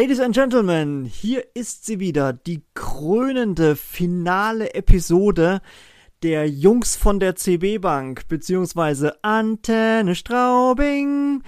[0.00, 5.60] Ladies and Gentlemen, hier ist sie wieder, die krönende finale Episode
[6.22, 11.42] der Jungs von der CB Bank, beziehungsweise Antenne Straubing.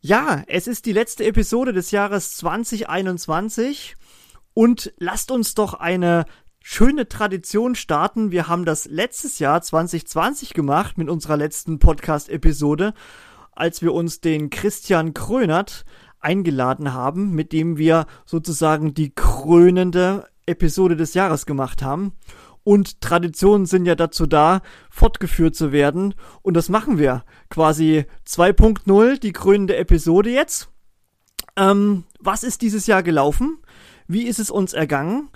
[0.00, 3.96] Ja, es ist die letzte Episode des Jahres 2021
[4.52, 6.26] und lasst uns doch eine
[6.60, 8.30] schöne Tradition starten.
[8.30, 12.92] Wir haben das letztes Jahr 2020 gemacht mit unserer letzten Podcast-Episode,
[13.52, 15.86] als wir uns den Christian Krönert
[16.20, 22.12] eingeladen haben, mit dem wir sozusagen die krönende Episode des Jahres gemacht haben.
[22.64, 24.60] Und Traditionen sind ja dazu da,
[24.90, 26.14] fortgeführt zu werden.
[26.42, 27.24] Und das machen wir.
[27.48, 30.68] Quasi 2.0, die krönende Episode jetzt.
[31.56, 33.58] Ähm, was ist dieses Jahr gelaufen?
[34.06, 35.30] Wie ist es uns ergangen?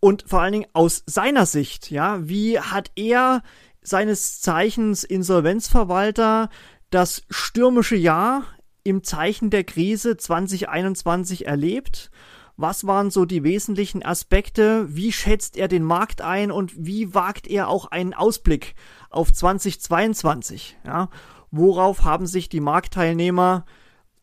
[0.00, 3.42] Und vor allen Dingen aus seiner Sicht, ja, wie hat er
[3.82, 6.48] seines Zeichens Insolvenzverwalter
[6.90, 8.44] das stürmische Jahr
[8.84, 12.10] im Zeichen der Krise 2021 erlebt?
[12.56, 14.86] Was waren so die wesentlichen Aspekte?
[14.88, 18.74] Wie schätzt er den Markt ein und wie wagt er auch einen Ausblick
[19.10, 20.76] auf 2022?
[20.84, 21.08] Ja,
[21.52, 23.64] worauf haben sich die Marktteilnehmer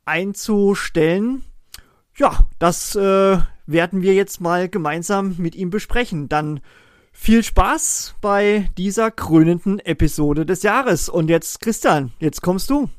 [0.04, 1.44] einzustellen?
[2.18, 6.28] Ja, das äh, werden wir jetzt mal gemeinsam mit ihm besprechen.
[6.28, 6.60] Dann
[7.14, 11.08] viel Spaß bei dieser krönenden Episode des Jahres.
[11.08, 12.90] Und jetzt, Christian, jetzt kommst du.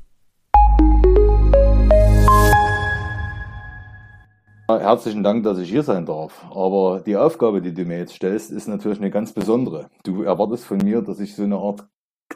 [4.69, 6.45] Herzlichen Dank, dass ich hier sein darf.
[6.51, 9.89] Aber die Aufgabe, die du mir jetzt stellst, ist natürlich eine ganz besondere.
[10.03, 11.87] Du erwartest von mir, dass ich so eine Art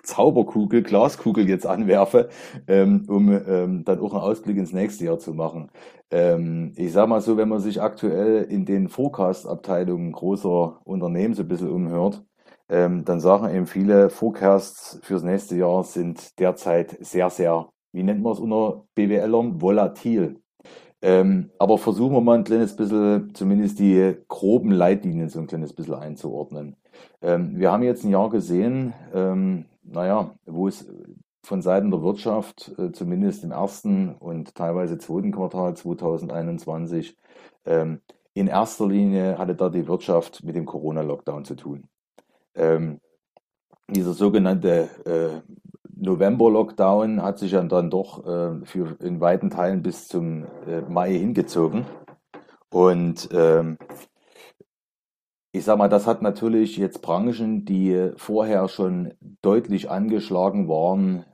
[0.05, 2.29] Zauberkugel, Glaskugel jetzt anwerfe,
[2.69, 5.71] ähm, um ähm, dann auch einen Ausblick ins nächste Jahr zu machen.
[6.13, 11.43] Ähm, ich sage mal so, wenn man sich aktuell in den Forecast-Abteilungen großer Unternehmen so
[11.43, 12.25] ein bisschen umhört,
[12.69, 18.23] ähm, dann sagen eben viele, Forecasts fürs nächste Jahr sind derzeit sehr, sehr, wie nennt
[18.23, 20.41] man es unter BWLern, volatil.
[21.03, 25.73] Ähm, aber versuchen wir mal ein kleines bisschen, zumindest die groben Leitlinien so ein kleines
[25.73, 26.77] bisschen einzuordnen.
[27.23, 30.87] Ähm, wir haben jetzt ein Jahr gesehen, ähm, naja, wo es
[31.43, 37.17] von Seiten der Wirtschaft, äh, zumindest im ersten und teilweise zweiten Quartal 2021,
[37.65, 38.01] ähm,
[38.35, 41.89] in erster Linie hatte da die Wirtschaft mit dem Corona-Lockdown zu tun.
[42.55, 43.01] Ähm,
[43.89, 45.51] dieser sogenannte äh,
[46.01, 51.87] November-Lockdown hat sich dann doch äh, für in weiten Teilen bis zum äh, Mai hingezogen.
[52.71, 53.79] Und ähm,
[55.53, 61.25] ich sag mal, das hat natürlich jetzt Branchen, die vorher schon deutlich angeschlagen waren,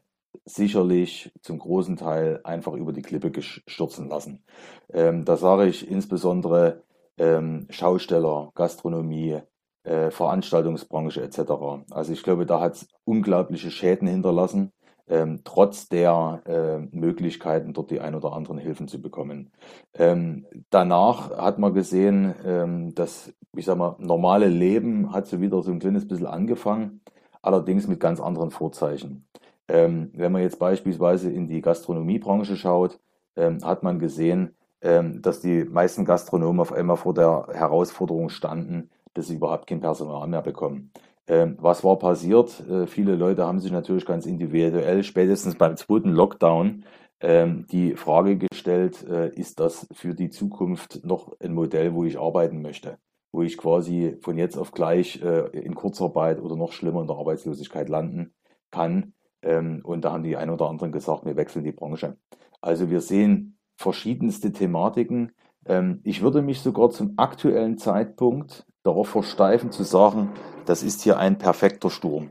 [0.44, 4.44] sicherlich zum großen Teil einfach über die Klippe stürzen lassen.
[4.93, 6.82] Ähm, da sage ich insbesondere
[7.19, 9.41] ähm, Schausteller, Gastronomie,
[9.87, 11.85] äh, Veranstaltungsbranche etc.
[11.91, 14.73] Also ich glaube, da hat es unglaubliche Schäden hinterlassen,
[15.09, 19.53] ähm, trotz der äh, Möglichkeiten, dort die ein oder anderen Hilfen zu bekommen.
[19.95, 25.63] Ähm, danach hat man gesehen, ähm, dass, ich sag mal, normale Leben hat so wieder
[25.63, 27.03] so ein kleines bisschen angefangen,
[27.41, 29.29] allerdings mit ganz anderen Vorzeichen.
[29.69, 32.99] Ähm, wenn man jetzt beispielsweise in die Gastronomiebranche schaut,
[33.37, 38.91] ähm, hat man gesehen, ähm, dass die meisten Gastronomen auf einmal vor der Herausforderung standen,
[39.16, 40.91] dass sie überhaupt kein Personal mehr bekommen.
[41.28, 42.60] Ähm, was war passiert?
[42.69, 46.84] Äh, viele Leute haben sich natürlich ganz individuell, spätestens beim zweiten Lockdown,
[47.21, 52.19] ähm, die Frage gestellt, äh, ist das für die Zukunft noch ein Modell, wo ich
[52.19, 52.99] arbeiten möchte?
[53.32, 57.16] Wo ich quasi von jetzt auf gleich äh, in Kurzarbeit oder noch schlimmer in der
[57.16, 58.34] Arbeitslosigkeit landen
[58.71, 59.15] kann.
[59.43, 62.19] Ähm, und da haben die ein oder anderen gesagt, wir wechseln die Branche.
[62.60, 65.32] Also wir sehen verschiedenste Thematiken.
[65.69, 70.31] Ähm, ich würde mich sogar zum aktuellen Zeitpunkt darauf versteifen zu sagen,
[70.65, 72.31] das ist hier ein perfekter Sturm.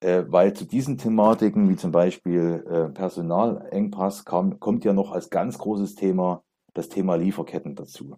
[0.00, 5.28] Äh, weil zu diesen Thematiken, wie zum Beispiel äh, Personalengpass, kam, kommt ja noch als
[5.28, 6.42] ganz großes Thema
[6.72, 8.16] das Thema Lieferketten dazu.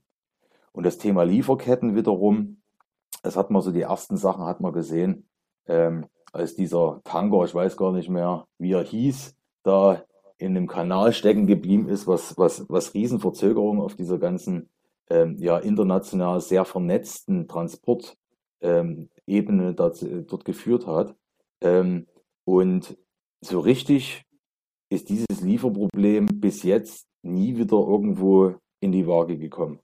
[0.72, 2.62] Und das Thema Lieferketten wiederum,
[3.22, 5.28] das hat man so, die ersten Sachen hat man gesehen,
[5.66, 9.34] ähm, als dieser Tanker, ich weiß gar nicht mehr, wie er hieß,
[9.64, 10.02] da
[10.42, 14.68] in einem Kanal stecken geblieben ist, was, was, was Riesenverzögerungen auf dieser ganzen
[15.08, 18.16] ähm, ja, international sehr vernetzten Transportebene
[18.60, 21.14] ähm, dort, geführt hat.
[21.60, 22.08] Ähm,
[22.44, 22.98] und
[23.40, 24.24] so richtig
[24.90, 29.78] ist dieses Lieferproblem bis jetzt nie wieder irgendwo in die Waage gekommen.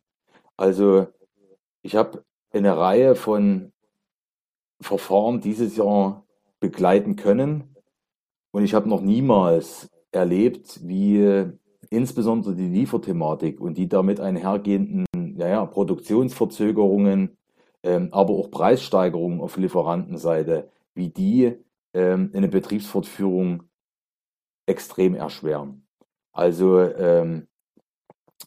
[0.57, 1.07] Also
[1.83, 3.73] ich habe eine Reihe von
[4.81, 6.27] Verfahren dieses Jahr
[6.59, 7.77] begleiten können
[8.51, 11.53] und ich habe noch niemals erlebt, wie
[11.91, 17.37] insbesondere die Lieferthematik und die damit einhergehenden naja, Produktionsverzögerungen,
[17.83, 21.55] ähm, aber auch Preissteigerungen auf Lieferantenseite, wie die
[21.95, 23.65] ähm, eine Betriebsfortführung
[24.67, 25.87] extrem erschweren.
[26.33, 27.49] Also ähm,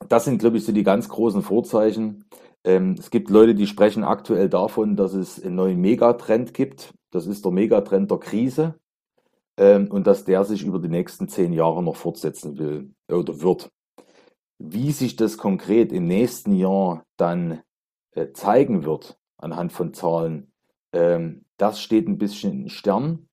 [0.08, 2.26] das sind, glaube ich, so die ganz großen Vorzeichen.
[2.64, 6.94] Ähm, es gibt Leute, die sprechen aktuell davon, dass es einen neuen Megatrend gibt.
[7.12, 8.76] Das ist der Megatrend der Krise.
[9.62, 13.72] Ähm, und dass der sich über die nächsten zehn Jahre noch fortsetzen will oder wird.
[14.58, 17.62] Wie sich das konkret im nächsten Jahr dann
[18.16, 20.52] äh, zeigen wird, anhand von Zahlen,
[20.94, 23.30] ähm, das steht ein bisschen in Stern.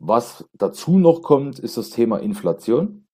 [0.00, 3.06] Was dazu noch kommt, ist das Thema Inflation.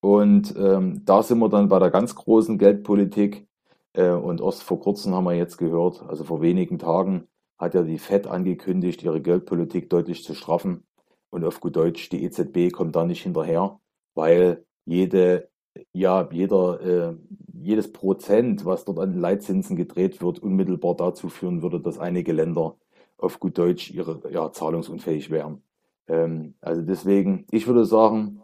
[0.00, 3.48] Und ähm, da sind wir dann bei der ganz großen Geldpolitik.
[3.94, 7.26] Äh, und erst vor kurzem haben wir jetzt gehört, also vor wenigen Tagen
[7.58, 10.84] hat ja die Fed angekündigt, ihre Geldpolitik deutlich zu straffen.
[11.30, 13.80] Und auf gut Deutsch, die EZB kommt da nicht hinterher,
[14.14, 15.48] weil jede,
[15.92, 17.16] ja, jeder, äh,
[17.52, 22.76] jedes Prozent, was dort an Leitzinsen gedreht wird, unmittelbar dazu führen würde, dass einige Länder
[23.16, 25.62] auf gut Deutsch ihre, ja, zahlungsunfähig wären.
[26.08, 28.42] Ähm, also deswegen, ich würde sagen,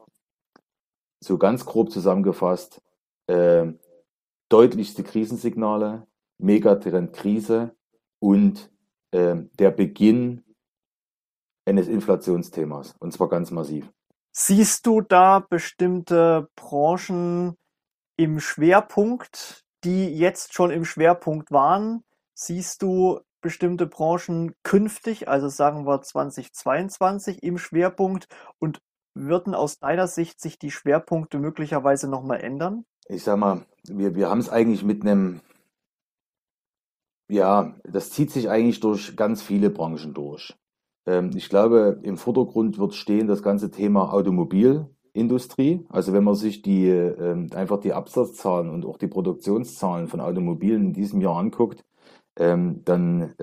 [1.21, 2.83] so ganz grob zusammengefasst,
[3.27, 3.67] äh,
[4.49, 6.07] deutlichste Krisensignale,
[6.39, 7.75] Megatrend-Krise
[8.21, 8.71] und
[9.11, 10.43] äh, der Beginn
[11.67, 13.91] eines Inflationsthemas, und zwar ganz massiv.
[14.33, 17.57] Siehst du da bestimmte Branchen
[18.17, 22.03] im Schwerpunkt, die jetzt schon im Schwerpunkt waren?
[22.35, 28.27] Siehst du bestimmte Branchen künftig, also sagen wir 2022 im Schwerpunkt
[28.59, 28.81] und
[29.15, 32.85] würden aus deiner Sicht sich die Schwerpunkte möglicherweise nochmal ändern?
[33.09, 35.41] Ich sag mal, wir, wir haben es eigentlich mit einem,
[37.29, 40.55] ja, das zieht sich eigentlich durch ganz viele Branchen durch.
[41.07, 45.87] Ähm, ich glaube, im Vordergrund wird stehen das ganze Thema Automobilindustrie.
[45.89, 50.87] Also wenn man sich die ähm, einfach die Absatzzahlen und auch die Produktionszahlen von Automobilen
[50.87, 51.85] in diesem Jahr anguckt,
[52.39, 53.35] ähm, dann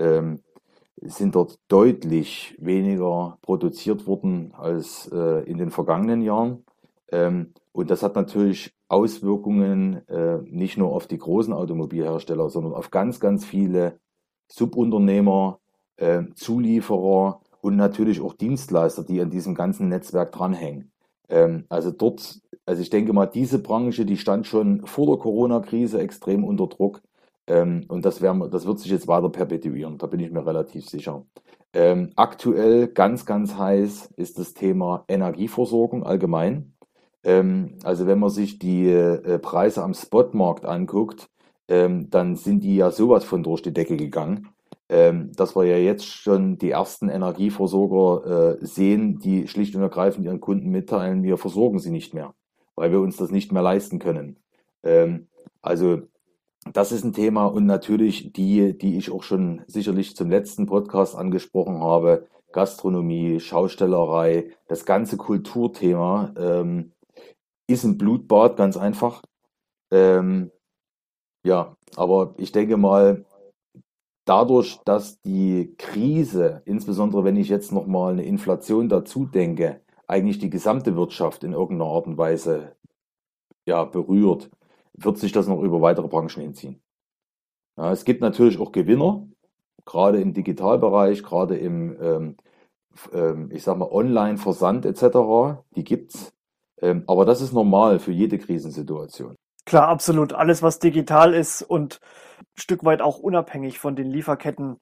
[1.00, 6.64] sind dort deutlich weniger produziert worden als äh, in den vergangenen Jahren.
[7.72, 13.18] Und das hat natürlich Auswirkungen äh, nicht nur auf die großen Automobilhersteller, sondern auf ganz,
[13.18, 13.98] ganz viele
[14.48, 15.58] Subunternehmer,
[15.96, 20.92] äh, Zulieferer und natürlich auch Dienstleister, die an diesem ganzen Netzwerk dranhängen.
[21.30, 25.98] Ähm, also dort, also ich denke mal, diese Branche, die stand schon vor der Corona-Krise
[25.98, 27.00] extrem unter Druck.
[27.46, 30.86] Ähm, und das, wär, das wird sich jetzt weiter perpetuieren, da bin ich mir relativ
[30.86, 31.24] sicher.
[31.72, 36.74] Ähm, aktuell ganz, ganz heiß ist das Thema Energieversorgung allgemein.
[37.22, 41.30] Ähm, also wenn man sich die äh, Preise am Spotmarkt anguckt,
[41.68, 44.50] ähm, dann sind die ja sowas von durch die Decke gegangen,
[44.88, 50.24] ähm, dass wir ja jetzt schon die ersten Energieversorger äh, sehen, die schlicht und ergreifend
[50.24, 52.34] ihren Kunden mitteilen, wir versorgen sie nicht mehr,
[52.74, 54.38] weil wir uns das nicht mehr leisten können.
[54.82, 55.28] Ähm,
[55.62, 56.02] also
[56.72, 61.14] das ist ein Thema und natürlich die, die ich auch schon sicherlich zum letzten Podcast
[61.14, 66.92] angesprochen habe, Gastronomie, Schaustellerei, das ganze Kulturthema ähm,
[67.66, 69.22] ist ein Blutbad, ganz einfach.
[69.90, 70.50] Ähm,
[71.44, 73.24] ja, aber ich denke mal,
[74.24, 80.50] dadurch, dass die Krise, insbesondere wenn ich jetzt nochmal eine Inflation dazu denke, eigentlich die
[80.50, 82.76] gesamte Wirtschaft in irgendeiner Art und Weise
[83.66, 84.50] ja, berührt,
[84.94, 86.80] wird sich das noch über weitere Branchen hinziehen.
[87.76, 89.26] Ja, es gibt natürlich auch Gewinner,
[89.84, 92.36] gerade im Digitalbereich, gerade im, ähm,
[93.12, 95.62] ähm, ich sag mal, Online-Versand etc.
[95.74, 96.32] Die gibt's.
[96.80, 99.34] Ähm, aber das ist normal für jede Krisensituation.
[99.64, 100.32] Klar, absolut.
[100.32, 102.00] Alles, was digital ist und
[102.56, 104.78] Stück weit auch unabhängig von den Lieferketten,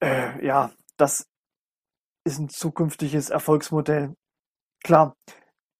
[0.00, 1.26] äh, ja, das
[2.24, 4.14] ist ein zukünftiges Erfolgsmodell.
[4.82, 5.14] Klar.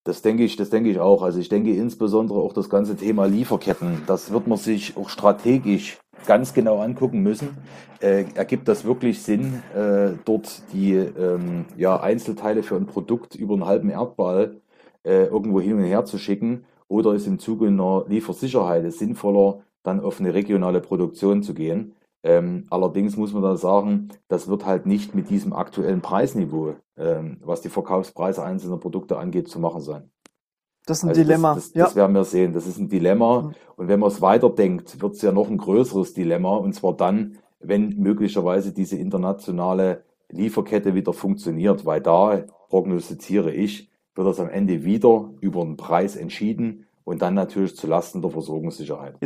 [0.06, 1.23] Das denke ich, das denke ich auch.
[1.23, 4.02] Also ich denke insbesondere auch das ganze Thema Lieferketten.
[4.06, 7.56] Das wird man sich auch strategisch ganz genau angucken müssen.
[8.00, 13.54] Äh, ergibt das wirklich Sinn, äh, dort die ähm, ja, Einzelteile für ein Produkt über
[13.54, 14.61] einen halben Erdball
[15.04, 16.66] äh, irgendwo hin und her zu schicken?
[16.87, 21.95] Oder ist im Zuge einer Liefersicherheit es sinnvoller, dann auf eine regionale Produktion zu gehen?
[22.25, 27.37] Ähm, allerdings muss man da sagen, das wird halt nicht mit diesem aktuellen Preisniveau, ähm,
[27.45, 30.11] was die Verkaufspreise einzelner Produkte angeht, zu machen sein.
[30.87, 31.55] Das ist ein also Dilemma.
[31.55, 31.85] Das, das, ja.
[31.85, 32.55] das, werden wir sehen.
[32.55, 33.43] Das ist ein Dilemma.
[33.43, 33.55] Mhm.
[33.76, 36.57] Und wenn man es weiterdenkt, wird es ja noch ein größeres Dilemma.
[36.57, 44.26] Und zwar dann, wenn möglicherweise diese internationale Lieferkette wieder funktioniert, weil da prognostiziere ich, wird
[44.26, 49.17] das am Ende wieder über den Preis entschieden und dann natürlich zu Lasten der Versorgungssicherheit.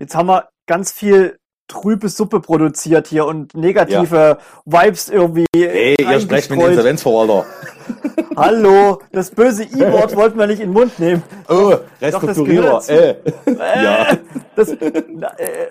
[0.00, 4.38] Jetzt haben wir ganz viel trübe Suppe produziert hier und negative ja.
[4.64, 5.46] Vibes irgendwie.
[5.54, 7.46] Hey, ihr sprecht mit Insolvenzverwalter.
[8.36, 11.22] Hallo, das böse I-Wort wollten wir nicht in den Mund nehmen.
[11.48, 12.82] Oh, Restrukturierer.
[12.88, 13.10] Äh.
[13.46, 13.54] äh.
[13.84, 14.18] ja.
[14.56, 15.02] Das, äh,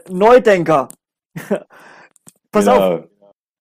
[0.09, 0.87] Neudenker.
[2.51, 2.93] Pass genau.
[2.95, 3.03] auf.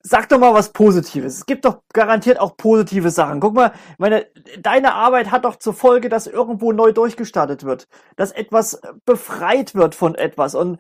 [0.03, 1.39] Sag doch mal was Positives.
[1.39, 3.41] Es gibt doch garantiert auch positive Sachen.
[3.41, 4.27] Guck mal, meine,
[4.59, 9.95] deine Arbeit hat doch zur Folge, dass irgendwo neu durchgestartet wird, dass etwas befreit wird
[9.95, 10.55] von etwas.
[10.55, 10.79] Und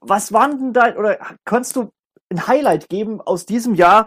[0.00, 1.90] was waren denn da, oder kannst du
[2.30, 4.06] ein Highlight geben aus diesem Jahr,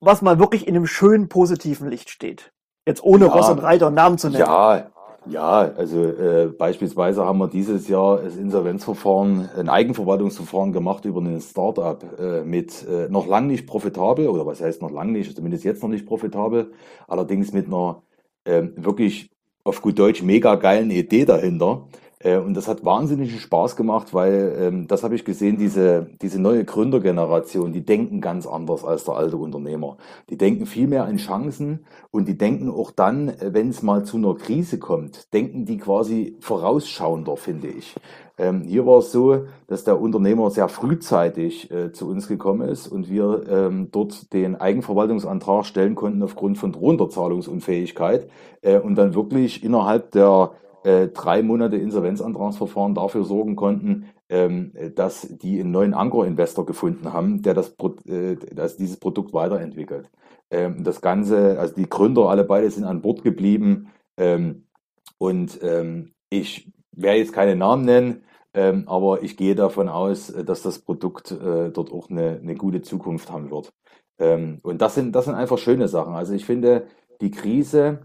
[0.00, 2.52] was mal wirklich in einem schönen positiven Licht steht?
[2.86, 4.40] Jetzt ohne ja, Ross und Reiter und Namen zu nennen.
[4.40, 4.90] Ja,
[5.26, 11.40] ja, also äh, beispielsweise haben wir dieses Jahr das Insolvenzverfahren, ein Eigenverwaltungsverfahren gemacht über ein
[11.40, 15.64] Startup äh, mit äh, noch lang nicht profitabel, oder was heißt noch lang nicht, zumindest
[15.64, 16.72] jetzt noch nicht profitabel,
[17.06, 18.02] allerdings mit einer
[18.44, 19.30] äh, wirklich
[19.64, 21.86] auf gut Deutsch mega geilen Idee dahinter.
[22.20, 26.40] Äh, und das hat wahnsinnigen Spaß gemacht, weil ähm, das habe ich gesehen, diese, diese
[26.40, 29.96] neue Gründergeneration, die denken ganz anders als der alte Unternehmer.
[30.28, 34.18] Die denken viel mehr an Chancen und die denken auch dann, wenn es mal zu
[34.18, 37.94] einer Krise kommt, denken die quasi vorausschauender, finde ich.
[38.36, 42.88] Ähm, hier war es so, dass der Unternehmer sehr frühzeitig äh, zu uns gekommen ist
[42.88, 48.30] und wir ähm, dort den Eigenverwaltungsantrag stellen konnten aufgrund von Runterzahlungsunfähigkeit
[48.62, 50.52] äh, und dann wirklich innerhalb der
[50.84, 57.42] äh, drei Monate Insolvenzantragsverfahren dafür sorgen konnten, ähm, dass die einen neuen Anker-Investor gefunden haben,
[57.42, 57.74] der das,
[58.06, 60.10] äh, das dieses Produkt weiterentwickelt.
[60.50, 64.66] Ähm, das Ganze, also die Gründer alle beide sind an Bord geblieben ähm,
[65.18, 70.62] und ähm, ich werde jetzt keine Namen nennen, ähm, aber ich gehe davon aus, dass
[70.62, 73.72] das Produkt äh, dort auch eine, eine gute Zukunft haben wird.
[74.18, 76.14] Ähm, und das sind, das sind einfach schöne Sachen.
[76.14, 76.86] Also ich finde,
[77.20, 78.00] die Krise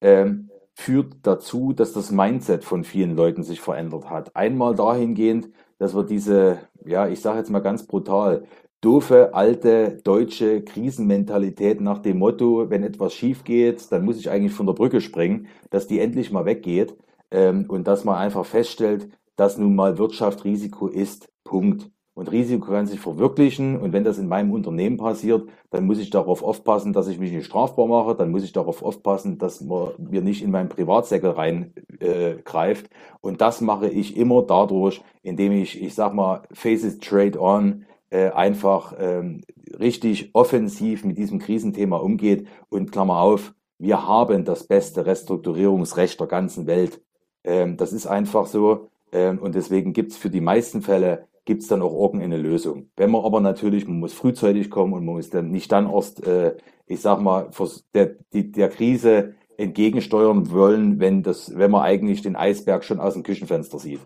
[0.00, 0.49] ähm,
[0.80, 4.34] führt dazu, dass das Mindset von vielen Leuten sich verändert hat.
[4.34, 8.44] Einmal dahingehend, dass wir diese, ja, ich sage jetzt mal ganz brutal,
[8.80, 14.54] doofe, alte, deutsche Krisenmentalität nach dem Motto, wenn etwas schief geht, dann muss ich eigentlich
[14.54, 16.96] von der Brücke springen, dass die endlich mal weggeht
[17.30, 21.30] ähm, und dass man einfach feststellt, dass nun mal Wirtschaft Risiko ist.
[21.44, 21.90] Punkt.
[22.14, 23.78] Und Risiko kann sich verwirklichen.
[23.78, 27.32] Und wenn das in meinem Unternehmen passiert, dann muss ich darauf aufpassen, dass ich mich
[27.32, 28.14] nicht strafbar mache.
[28.14, 32.86] Dann muss ich darauf aufpassen, dass man mir nicht in meinen Privatsäckel reingreift.
[32.86, 32.88] Äh,
[33.20, 38.30] und das mache ich immer dadurch, indem ich, ich sag mal, Faces Trade On, äh,
[38.30, 39.42] einfach ähm,
[39.78, 42.46] richtig offensiv mit diesem Krisenthema umgeht.
[42.68, 47.00] Und Klammer auf, wir haben das beste Restrukturierungsrecht der ganzen Welt.
[47.44, 48.90] Ähm, das ist einfach so.
[49.12, 52.90] Ähm, und deswegen gibt es für die meisten Fälle gibt es dann auch irgendeine Lösung.
[52.96, 56.26] Wenn man aber natürlich, man muss frühzeitig kommen und man muss dann nicht dann erst,
[56.26, 56.56] äh,
[56.86, 57.50] ich sag mal,
[57.94, 63.14] der, die, der Krise entgegensteuern wollen, wenn das, wenn man eigentlich den Eisberg schon aus
[63.14, 64.00] dem Küchenfenster sieht.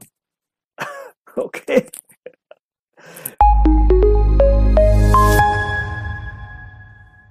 [1.36, 1.88] Okay.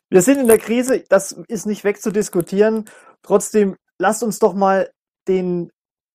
[0.10, 2.84] Wir sind in der Krise, das ist nicht wegzudiskutieren.
[3.22, 4.92] Trotzdem, lasst uns doch mal
[5.30, 5.72] den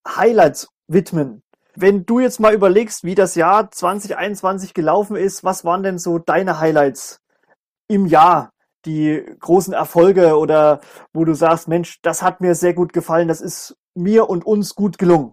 [0.06, 1.42] Highlights widmen
[1.80, 6.18] wenn du jetzt mal überlegst, wie das Jahr 2021 gelaufen ist, was waren denn so
[6.18, 7.20] deine Highlights
[7.86, 8.50] im Jahr?
[8.84, 10.80] Die großen Erfolge oder
[11.12, 14.74] wo du sagst, Mensch, das hat mir sehr gut gefallen, das ist mir und uns
[14.74, 15.32] gut gelungen.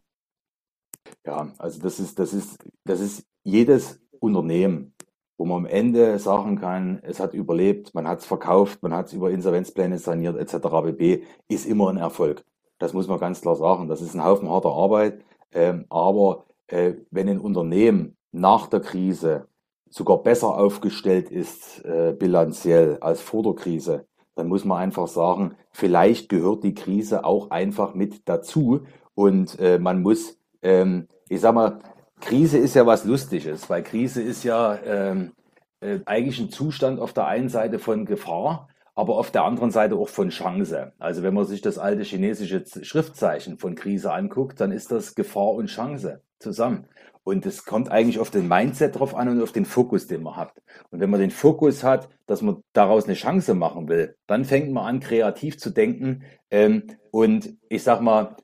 [1.25, 4.93] Ja, also das ist, das ist, das ist jedes Unternehmen,
[5.37, 9.07] wo man am Ende sagen kann, es hat überlebt, man hat es verkauft, man hat
[9.07, 10.67] es über Insolvenzpläne saniert etc.
[10.83, 12.43] bb, ist immer ein Erfolg.
[12.77, 13.87] Das muss man ganz klar sagen.
[13.87, 15.23] Das ist ein Haufen harter Arbeit.
[15.51, 19.47] Ähm, aber äh, wenn ein Unternehmen nach der Krise
[19.89, 25.55] sogar besser aufgestellt ist äh, bilanziell als vor der Krise, dann muss man einfach sagen,
[25.71, 28.81] vielleicht gehört die Krise auch einfach mit dazu.
[29.13, 31.79] Und äh, man muss, ähm, ich sag mal,
[32.19, 35.31] Krise ist ja was Lustiges, weil Krise ist ja ähm,
[35.79, 39.95] äh, eigentlich ein Zustand auf der einen Seite von Gefahr, aber auf der anderen Seite
[39.95, 40.93] auch von Chance.
[40.99, 45.51] Also wenn man sich das alte chinesische Schriftzeichen von Krise anguckt, dann ist das Gefahr
[45.51, 46.87] und Chance zusammen.
[47.23, 50.35] Und es kommt eigentlich auf den Mindset drauf an und auf den Fokus, den man
[50.37, 50.53] hat.
[50.91, 54.71] Und wenn man den Fokus hat, dass man daraus eine Chance machen will, dann fängt
[54.71, 56.23] man an, kreativ zu denken.
[56.51, 58.37] Ähm, und ich sag mal,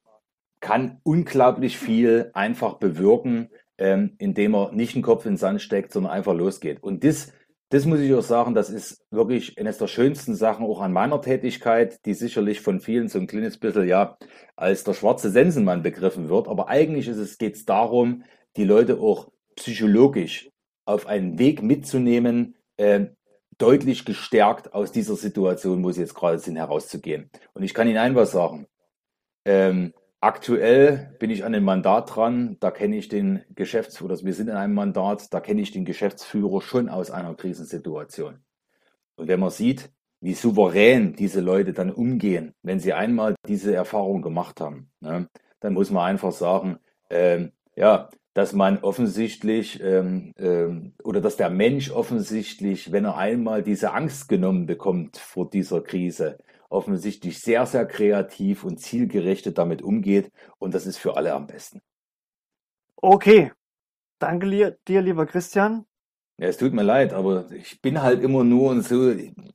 [0.62, 5.93] kann unglaublich viel einfach bewirken, ähm, indem man nicht den Kopf in den Sand steckt,
[5.93, 6.81] sondern einfach losgeht.
[6.81, 7.31] Und das
[7.72, 11.22] das muss ich auch sagen, das ist wirklich eines der schönsten Sachen auch an meiner
[11.22, 14.18] Tätigkeit, die sicherlich von vielen so ein kleines bisschen ja
[14.58, 16.50] als der schwarze Sensenmann begriffen wird.
[16.50, 17.10] Aber eigentlich
[17.40, 18.24] geht es darum,
[18.58, 20.50] die Leute auch psychologisch
[20.84, 23.06] auf einen Weg mitzunehmen, äh,
[23.58, 27.30] deutlich gestärkt aus dieser Situation, wo sie jetzt gerade sind, herauszugehen.
[27.54, 28.68] Und ich kann Ihnen ein was sagen.
[29.46, 34.50] Ähm, Aktuell bin ich an dem Mandat dran, da kenne ich den Geschäftsführer, wir sind
[34.50, 38.38] in einem Mandat, da kenne ich den Geschäftsführer schon aus einer Krisensituation.
[39.16, 44.22] Und wenn man sieht, wie souverän diese Leute dann umgehen, wenn sie einmal diese Erfahrung
[44.22, 45.28] gemacht haben, ne,
[45.60, 46.78] dann muss man einfach sagen,
[47.10, 53.63] ähm, ja, dass man offensichtlich ähm, ähm, oder dass der Mensch offensichtlich, wenn er einmal
[53.63, 56.38] diese Angst genommen bekommt vor dieser Krise,
[56.72, 60.32] offensichtlich sehr, sehr kreativ und zielgerichtet damit umgeht.
[60.58, 61.82] Und das ist für alle am besten.
[62.96, 63.51] Okay.
[64.20, 65.86] Danke dir, lieber Christian.
[66.38, 69.13] Ja, es tut mir leid, aber ich bin halt immer nur und so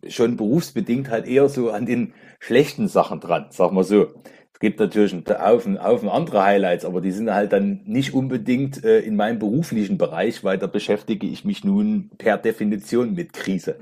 [0.08, 4.12] schon berufsbedingt halt eher so an den schlechten Sachen dran, sag mal so.
[4.52, 8.84] Es gibt natürlich einen Haufen, Haufen andere Highlights, aber die sind halt dann nicht unbedingt
[8.84, 13.80] äh, in meinem beruflichen Bereich, weil da beschäftige ich mich nun per Definition mit Krise.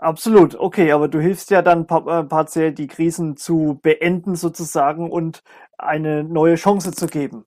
[0.00, 5.42] Absolut, okay, aber du hilfst ja dann äh, partiell die Krisen zu beenden sozusagen und
[5.76, 7.44] eine neue Chance zu geben.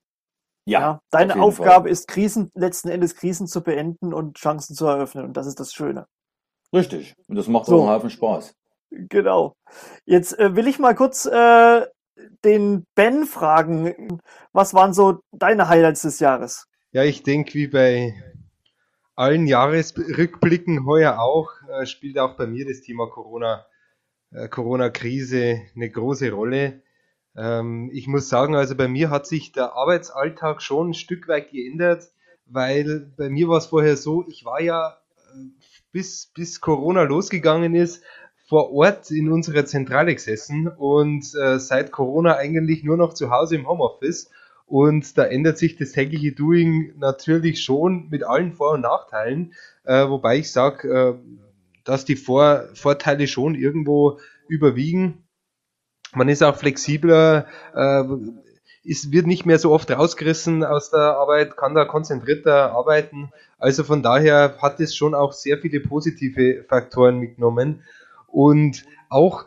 [0.65, 1.91] Ja, ja deine Aufgabe Fall.
[1.91, 5.73] ist Krisen, letzten Endes Krisen zu beenden und Chancen zu eröffnen und das ist das
[5.73, 6.05] Schöne.
[6.71, 7.77] Richtig, und das macht so.
[7.77, 8.53] auch einen Haufen Spaß.
[8.91, 9.55] Genau.
[10.05, 11.87] Jetzt äh, will ich mal kurz äh,
[12.45, 14.19] den Ben fragen,
[14.51, 16.67] was waren so deine Highlights des Jahres?
[16.91, 18.13] Ja, ich denke, wie bei
[19.15, 23.65] allen Jahresrückblicken heuer auch, äh, spielt auch bei mir das Thema Corona,
[24.31, 26.81] äh, Corona-Krise eine große Rolle.
[27.35, 31.51] Ähm, ich muss sagen, also bei mir hat sich der Arbeitsalltag schon ein Stück weit
[31.51, 32.11] geändert,
[32.45, 34.97] weil bei mir war es vorher so, ich war ja
[35.33, 35.47] äh,
[35.91, 38.03] bis, bis Corona losgegangen ist,
[38.47, 43.55] vor Ort in unserer Zentrale gesessen und äh, seit Corona eigentlich nur noch zu Hause
[43.55, 44.29] im Homeoffice
[44.73, 49.53] und da ändert sich das tägliche Doing natürlich schon mit allen Vor- und Nachteilen,
[49.83, 51.13] äh, wobei ich sage, äh,
[51.83, 55.27] dass die Vor Vorteile schon irgendwo überwiegen.
[56.15, 58.03] Man ist auch flexibler, äh,
[58.83, 63.31] es wird nicht mehr so oft rausgerissen aus der Arbeit, kann da konzentrierter arbeiten.
[63.59, 67.83] Also von daher hat es schon auch sehr viele positive Faktoren mitgenommen.
[68.25, 69.45] Und auch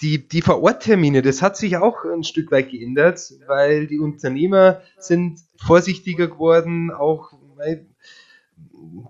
[0.00, 5.40] die, die Vor-Ort-Termine, das hat sich auch ein Stück weit geändert, weil die Unternehmer sind
[5.56, 7.86] vorsichtiger geworden, auch weil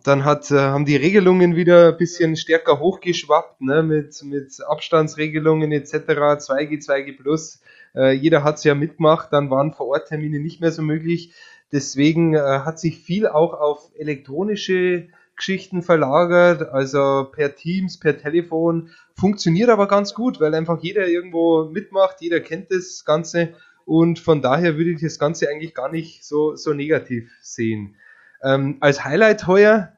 [0.05, 5.73] dann hat, äh, haben die Regelungen wieder ein bisschen stärker hochgeschwappt, ne, mit, mit Abstandsregelungen
[5.73, 7.61] etc., 2G, 2G plus.
[7.95, 11.33] Äh, jeder hat es ja mitgemacht, dann waren Vor-Ort-Termine nicht mehr so möglich.
[11.73, 15.09] Deswegen äh, hat sich viel auch auf elektronische
[15.41, 18.91] Geschichten verlagert, also per Teams, per Telefon.
[19.15, 23.55] Funktioniert aber ganz gut, weil einfach jeder irgendwo mitmacht, jeder kennt das Ganze
[23.87, 27.97] und von daher würde ich das Ganze eigentlich gar nicht so, so negativ sehen.
[28.43, 29.95] Ähm, als Highlight heuer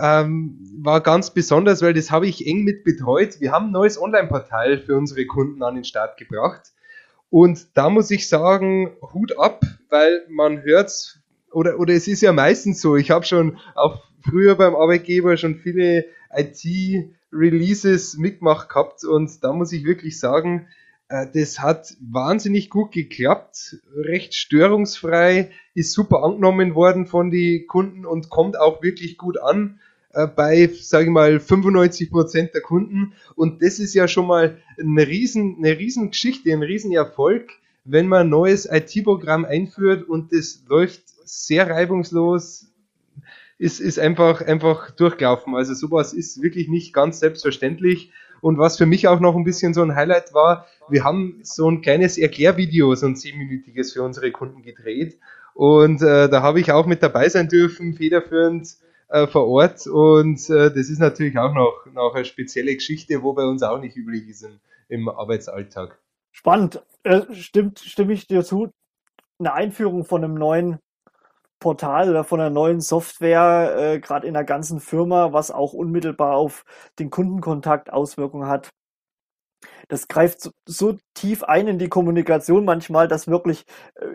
[0.00, 3.40] ähm, war ganz besonders, weil das habe ich eng mit betreut.
[3.40, 6.72] Wir haben ein neues Online-Portal für unsere Kunden an den Start gebracht.
[7.30, 11.18] Und da muss ich sagen, Hut ab, weil man hört,
[11.58, 15.56] oder, oder es ist ja meistens so, ich habe schon auch früher beim Arbeitgeber schon
[15.56, 20.68] viele IT-Releases mitgemacht gehabt und da muss ich wirklich sagen,
[21.08, 28.06] äh, das hat wahnsinnig gut geklappt, recht störungsfrei, ist super angenommen worden von den Kunden
[28.06, 29.80] und kommt auch wirklich gut an
[30.12, 33.14] äh, bei, sage ich mal, 95% der Kunden.
[33.34, 37.50] Und das ist ja schon mal eine riesen, eine riesen Geschichte, ein riesen Erfolg,
[37.84, 42.72] wenn man ein neues IT-Programm einführt und das läuft sehr reibungslos,
[43.58, 45.54] ist, ist einfach, einfach durchgelaufen.
[45.54, 48.12] Also sowas ist wirklich nicht ganz selbstverständlich.
[48.40, 51.68] Und was für mich auch noch ein bisschen so ein Highlight war, wir haben so
[51.68, 55.18] ein kleines Erklärvideo, so ein zehnminütiges für unsere Kunden gedreht.
[55.54, 58.76] Und äh, da habe ich auch mit dabei sein dürfen, federführend
[59.08, 59.88] äh, vor Ort.
[59.88, 63.80] Und äh, das ist natürlich auch noch, noch eine spezielle Geschichte, wo bei uns auch
[63.80, 65.98] nicht üblich ist im, im Arbeitsalltag.
[66.30, 66.80] Spannend.
[67.02, 68.70] Äh, stimmt, stimme ich dir zu.
[69.40, 70.78] Eine Einführung von einem neuen
[71.60, 76.36] Portal oder von einer neuen Software, äh, gerade in der ganzen Firma, was auch unmittelbar
[76.36, 76.64] auf
[76.98, 78.70] den Kundenkontakt Auswirkungen hat.
[79.88, 83.64] Das greift so, so tief ein in die Kommunikation manchmal, dass wirklich
[83.96, 84.06] äh,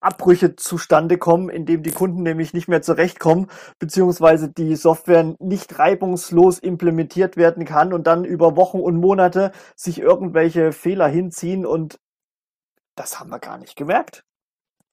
[0.00, 6.58] Abbrüche zustande kommen, indem die Kunden nämlich nicht mehr zurechtkommen, beziehungsweise die Software nicht reibungslos
[6.58, 11.98] implementiert werden kann und dann über Wochen und Monate sich irgendwelche Fehler hinziehen und
[12.96, 14.24] das haben wir gar nicht gemerkt.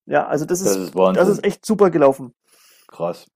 [0.10, 2.34] Ja, also das ist, das ist, das ist echt super gelaufen.
[2.88, 3.28] Krass.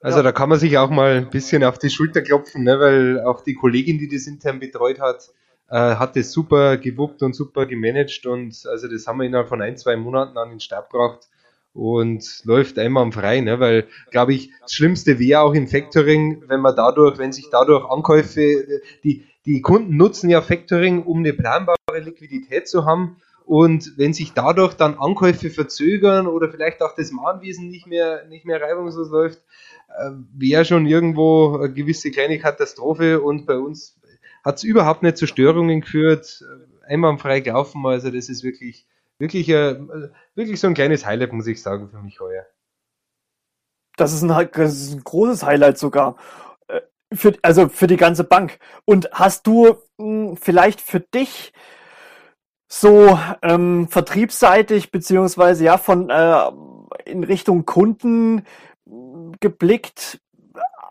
[0.00, 0.22] Also ja.
[0.22, 3.42] da kann man sich auch mal ein bisschen auf die Schulter klopfen, ne, weil auch
[3.42, 5.28] die Kollegin, die das intern betreut hat,
[5.68, 9.60] äh, hat das super gewuppt und super gemanagt und also das haben wir innerhalb von
[9.60, 11.28] ein, zwei Monaten an den Stab gebracht
[11.74, 13.60] und läuft einmal am frei, ne?
[13.60, 17.84] weil, glaube ich, das Schlimmste wäre auch im Factoring, wenn man dadurch, wenn sich dadurch
[17.88, 24.12] Ankäufe, die, die Kunden nutzen ja Factoring, um eine planbare Liquidität zu haben und wenn
[24.12, 29.10] sich dadurch dann Ankäufe verzögern oder vielleicht auch das Mahnwesen nicht mehr, nicht mehr reibungslos
[29.10, 29.42] läuft,
[29.88, 33.98] äh, wäre schon irgendwo eine gewisse kleine Katastrophe und bei uns
[34.44, 36.44] hat es überhaupt nicht zu Störungen geführt,
[36.86, 38.86] einwandfrei gelaufen, also das ist wirklich,
[39.18, 42.44] wirklich, wirklich so ein kleines Highlight, muss ich sagen, für mich heuer.
[43.96, 46.16] das ist ein, das ist ein großes Highlight sogar.
[46.68, 46.80] Äh,
[47.12, 48.58] für, also für die ganze Bank.
[48.84, 51.52] Und hast du mh, hm, vielleicht für dich
[52.74, 56.50] so ähm, vertriebsseitig beziehungsweise ja von äh,
[57.04, 58.46] in Richtung Kunden
[59.40, 60.20] geblickt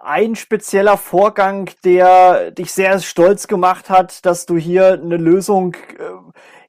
[0.04, 6.12] ein spezieller Vorgang, der dich sehr stolz gemacht hat, dass du hier eine Lösung äh,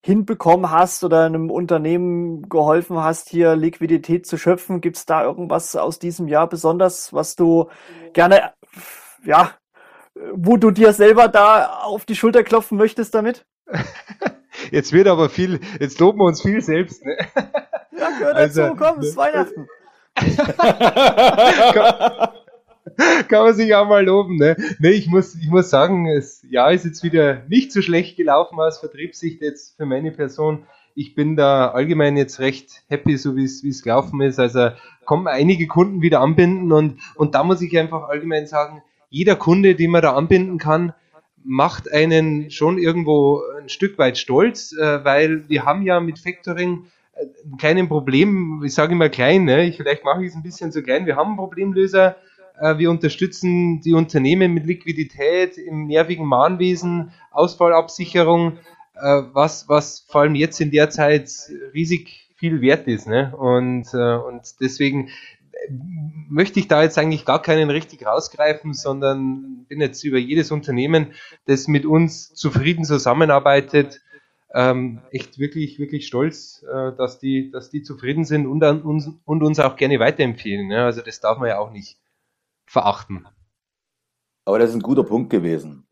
[0.01, 4.81] hinbekommen hast oder einem Unternehmen geholfen hast, hier Liquidität zu schöpfen?
[4.81, 7.69] Gibt es da irgendwas aus diesem Jahr besonders, was du
[8.15, 8.53] gerne,
[9.25, 9.51] ja,
[10.33, 13.45] wo du dir selber da auf die Schulter klopfen möchtest damit?
[14.71, 17.05] Jetzt wird aber viel, jetzt loben wir uns viel selbst.
[17.05, 17.17] Ne?
[17.97, 19.69] Ja, gehört also, dazu, komm, es ist Weihnachten.
[23.29, 24.37] kann man sich auch mal loben.
[24.37, 24.57] Ne?
[24.79, 28.59] Nee, ich muss, ich muss sagen, das Jahr ist jetzt wieder nicht so schlecht gelaufen
[28.61, 30.65] aus Vertriebssicht jetzt für meine Person.
[30.95, 34.39] Ich bin da allgemein jetzt recht happy, so wie es wie es gelaufen ist.
[34.39, 34.71] Also
[35.05, 39.75] kommen einige Kunden wieder anbinden und, und da muss ich einfach allgemein sagen, jeder Kunde,
[39.75, 40.95] den man da anbinden kann,
[41.45, 46.87] macht einen schon irgendwo ein Stück weit stolz, äh, weil wir haben ja mit Factoring
[47.15, 49.73] äh, ein kleines Problem, ich sage immer klein, ne?
[49.77, 52.17] vielleicht mache ich es ein bisschen zu klein, wir haben einen Problemlöser,
[52.61, 58.59] äh, wir unterstützen die Unternehmen mit Liquidität im nervigen Mahnwesen, Ausfallabsicherung,
[58.95, 61.31] äh, was, was vor allem jetzt in der Zeit
[61.75, 63.07] riesig viel wert ist.
[63.07, 63.35] Ne?
[63.37, 65.11] Und, äh, und deswegen
[66.29, 71.13] möchte ich da jetzt eigentlich gar keinen richtig rausgreifen, sondern bin jetzt über jedes Unternehmen,
[71.47, 74.01] das mit uns zufrieden zusammenarbeitet,
[74.55, 79.43] ähm, echt wirklich, wirklich stolz, äh, dass, die, dass die zufrieden sind und, uns, und
[79.43, 80.69] uns auch gerne weiterempfehlen.
[80.69, 80.85] Ne?
[80.85, 81.99] Also das darf man ja auch nicht
[82.67, 83.27] verachten.
[84.45, 85.87] Aber das ist ein guter Punkt gewesen.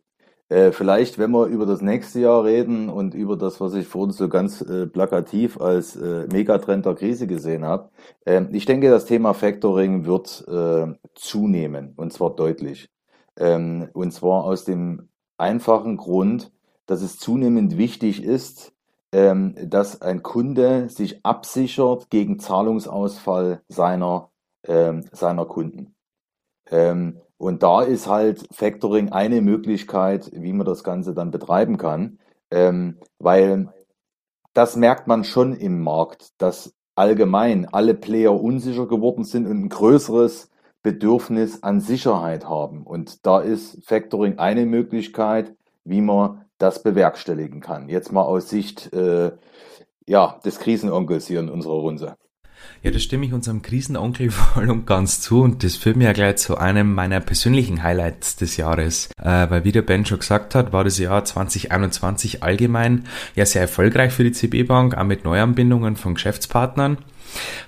[0.50, 4.10] Äh, vielleicht, wenn wir über das nächste Jahr reden und über das, was ich vorhin
[4.10, 7.90] so ganz äh, plakativ als äh, Megatrend der Krise gesehen habe.
[8.26, 12.90] Ähm, ich denke, das Thema Factoring wird äh, zunehmen und zwar deutlich.
[13.36, 15.08] Ähm, und zwar aus dem
[15.38, 16.50] einfachen Grund,
[16.86, 18.72] dass es zunehmend wichtig ist,
[19.12, 24.30] ähm, dass ein Kunde sich absichert gegen Zahlungsausfall seiner,
[24.66, 25.94] ähm, seiner Kunden.
[26.70, 32.18] Ähm, und da ist halt Factoring eine Möglichkeit, wie man das Ganze dann betreiben kann,
[32.50, 33.72] ähm, weil
[34.52, 39.68] das merkt man schon im Markt, dass allgemein alle Player unsicher geworden sind und ein
[39.70, 40.50] größeres
[40.82, 42.82] Bedürfnis an Sicherheit haben.
[42.82, 47.88] Und da ist Factoring eine Möglichkeit, wie man das bewerkstelligen kann.
[47.88, 49.32] Jetzt mal aus Sicht äh,
[50.06, 52.16] ja, des Krisenonkels hier in unserer Runde.
[52.82, 56.12] Ja, das stimme ich unserem Krisenonkel voll und ganz zu und das führt mir ja
[56.12, 59.10] gleich zu einem meiner persönlichen Highlights des Jahres.
[59.22, 63.62] Äh, weil wie der Ben schon gesagt hat, war das Jahr 2021 allgemein ja sehr
[63.62, 66.98] erfolgreich für die CB Bank, auch mit Neuanbindungen von Geschäftspartnern.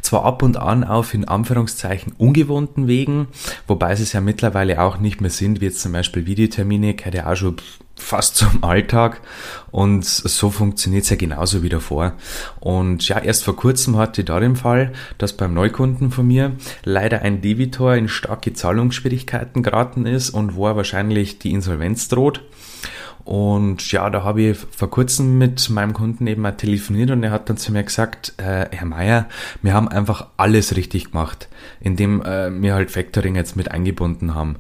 [0.01, 3.29] Zwar ab und an auf in Anführungszeichen ungewohnten Wegen,
[3.67, 7.31] wobei es ja mittlerweile auch nicht mehr sind, wie jetzt zum Beispiel Videotermine, gehört ja
[7.31, 7.57] auch schon
[8.03, 9.21] fast zum Alltag
[9.71, 12.15] und so funktioniert es ja genauso wie davor.
[12.61, 16.53] Und ja, erst vor kurzem hatte ich da den Fall, dass beim Neukunden von mir
[16.85, 22.43] leider ein Debitor in starke Zahlungsschwierigkeiten geraten ist und wo er wahrscheinlich die Insolvenz droht.
[23.25, 27.31] Und ja, da habe ich vor kurzem mit meinem Kunden eben mal telefoniert und er
[27.31, 29.29] hat dann zu mir gesagt, äh, Herr Meier,
[29.63, 31.49] wir haben einfach alles richtig gemacht,
[31.81, 34.57] indem äh, wir halt Factoring jetzt mit eingebunden haben.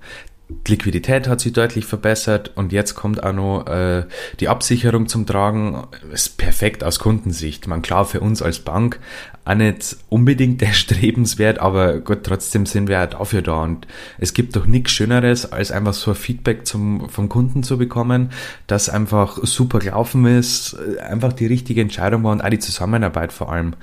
[0.67, 4.05] Die Liquidität hat sich deutlich verbessert und jetzt kommt auch noch äh,
[4.41, 5.87] die Absicherung zum Tragen.
[6.12, 7.67] Ist perfekt aus Kundensicht.
[7.67, 9.01] Man klar für uns als Bank
[9.45, 13.62] auch nicht unbedingt erstrebenswert, aber gut, trotzdem sind wir auch dafür da.
[13.62, 13.87] Und
[14.19, 18.31] es gibt doch nichts Schöneres, als einfach so ein Feedback zum, vom Kunden zu bekommen,
[18.67, 23.53] dass einfach super gelaufen ist, einfach die richtige Entscheidung war und auch die Zusammenarbeit vor
[23.53, 23.75] allem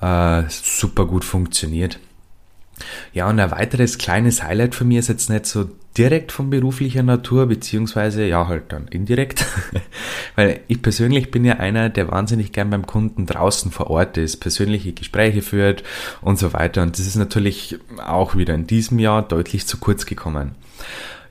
[0.00, 1.98] äh, super gut funktioniert.
[3.12, 7.02] Ja, und ein weiteres kleines Highlight für mich ist jetzt nicht so direkt von beruflicher
[7.02, 9.44] Natur, beziehungsweise ja halt dann indirekt,
[10.36, 14.38] weil ich persönlich bin ja einer, der wahnsinnig gern beim Kunden draußen vor Ort ist,
[14.38, 15.82] persönliche Gespräche führt
[16.22, 16.82] und so weiter.
[16.82, 20.54] Und das ist natürlich auch wieder in diesem Jahr deutlich zu kurz gekommen.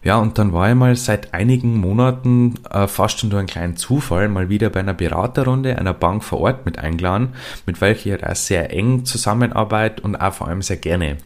[0.04, 3.78] Ja, und dann war ich mal seit einigen Monaten äh, fast schon durch einen kleinen
[3.78, 7.36] Zufall mal wieder bei einer Beraterrunde einer Bank vor Ort mit eingeladen,
[7.68, 11.18] mit welcher ich auch sehr eng zusammenarbeite und auch vor allem sehr gerne.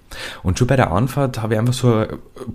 [0.44, 2.08] Und schon bei der Anfahrt habe ich einfach so ein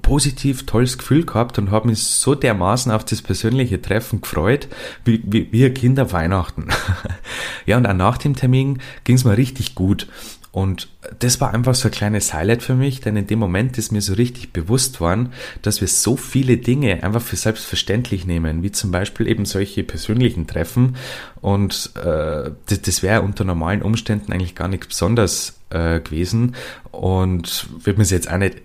[0.02, 4.68] positiv tolles Gefühl gehabt und habe mich so dermaßen auf das persönliche Treffen gefreut,
[5.06, 6.68] wie, wie, wie ein Kind auf Weihnachten.
[7.66, 10.06] ja, und auch nach dem Termin ging es mir richtig gut.
[10.52, 10.88] Und
[11.20, 14.00] das war einfach so ein kleines Highlight für mich, denn in dem Moment ist mir
[14.00, 15.32] so richtig bewusst worden,
[15.62, 20.48] dass wir so viele Dinge einfach für selbstverständlich nehmen, wie zum Beispiel eben solche persönlichen
[20.48, 20.96] Treffen.
[21.40, 26.56] Und äh, das, das wäre unter normalen Umständen eigentlich gar nichts Besonderes äh, gewesen
[26.90, 28.56] und würde mir jetzt auch nicht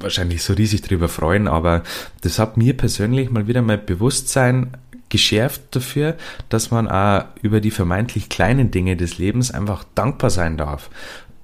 [0.00, 1.82] wahrscheinlich so riesig drüber freuen, aber
[2.20, 4.76] das hat mir persönlich mal wieder mein Bewusstsein
[5.08, 6.16] geschärft dafür,
[6.48, 10.90] dass man auch über die vermeintlich kleinen Dinge des Lebens einfach dankbar sein darf.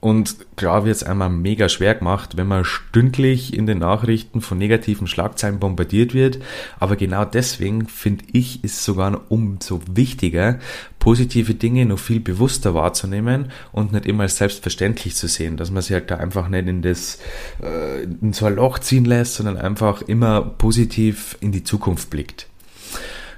[0.04, 4.58] Und klar wird es einmal mega schwer gemacht, wenn man stündlich in den Nachrichten von
[4.58, 6.40] negativen Schlagzeilen bombardiert wird.
[6.78, 10.58] Aber genau deswegen finde ich, ist sogar umso wichtiger,
[10.98, 15.94] positive Dinge noch viel bewusster wahrzunehmen und nicht immer selbstverständlich zu sehen, dass man sich
[15.94, 17.18] halt da einfach nicht in das,
[17.62, 22.46] äh, in so ein Loch ziehen lässt, sondern einfach immer positiv in die Zukunft blickt.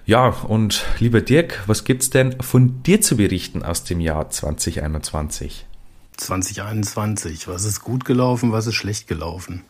[0.06, 5.66] Ja, und lieber Dirk, was gibt's denn von dir zu berichten aus dem Jahr 2021?
[6.16, 7.48] 2021.
[7.48, 9.64] Was ist gut gelaufen, was ist schlecht gelaufen?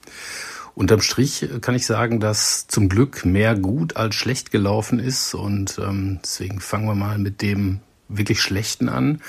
[0.75, 5.79] Unterm Strich kann ich sagen, dass zum Glück mehr gut als schlecht gelaufen ist und
[5.79, 9.23] ähm, deswegen fangen wir mal mit dem wirklich Schlechten an.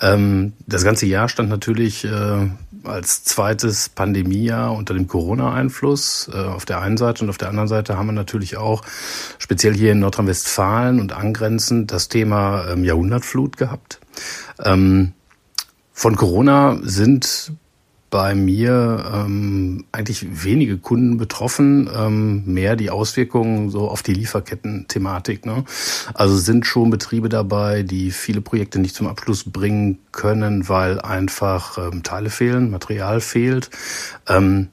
[0.00, 2.48] Ähm, das ganze Jahr stand natürlich äh,
[2.84, 7.68] als zweites Pandemiejahr unter dem Corona-Einfluss äh, auf der einen Seite und auf der anderen
[7.68, 8.82] Seite haben wir natürlich auch
[9.38, 14.00] speziell hier in Nordrhein-Westfalen und angrenzend das Thema ähm, Jahrhundertflut gehabt.
[14.62, 15.12] Ähm,
[15.92, 17.52] von Corona sind
[18.14, 25.44] bei mir ähm, eigentlich wenige Kunden betroffen, ähm, mehr die Auswirkungen so auf die Lieferketten-Thematik.
[25.44, 25.64] Ne?
[26.14, 31.76] Also sind schon Betriebe dabei, die viele Projekte nicht zum Abschluss bringen können, weil einfach
[31.76, 33.70] ähm, Teile fehlen, Material fehlt.
[34.28, 34.68] Ähm,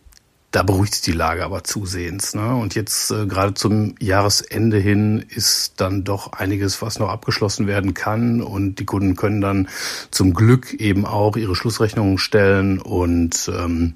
[0.51, 2.35] da beruhigt sich die Lage aber zusehends.
[2.35, 2.55] Ne?
[2.55, 7.93] Und jetzt äh, gerade zum Jahresende hin ist dann doch einiges, was noch abgeschlossen werden
[7.93, 8.41] kann.
[8.41, 9.69] Und die Kunden können dann
[10.11, 13.95] zum Glück eben auch ihre Schlussrechnungen stellen und ähm,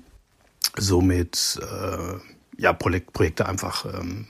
[0.78, 4.28] somit äh, ja Projekt, einfach ähm,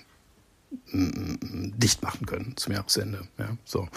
[0.92, 3.22] dicht machen können zum Jahresende.
[3.38, 3.88] Ja, so.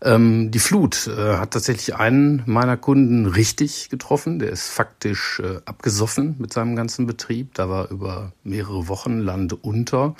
[0.00, 4.38] Ähm, die Flut äh, hat tatsächlich einen meiner Kunden richtig getroffen.
[4.38, 7.54] Der ist faktisch äh, abgesoffen mit seinem ganzen Betrieb.
[7.54, 10.16] Da war über mehrere Wochen Land unter.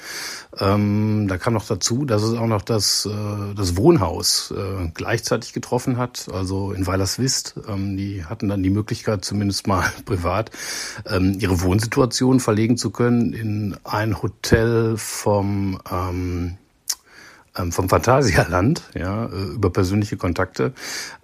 [0.58, 5.54] Ähm, da kam noch dazu, dass es auch noch das, äh, das Wohnhaus äh, gleichzeitig
[5.54, 6.28] getroffen hat.
[6.32, 7.54] Also in Weilerswist.
[7.68, 10.50] Ähm, die hatten dann die Möglichkeit, zumindest mal privat,
[11.06, 16.58] ähm, ihre Wohnsituation verlegen zu können in ein Hotel vom ähm, ähm,
[17.70, 20.72] vom Phantasialand, ja, äh, über persönliche Kontakte.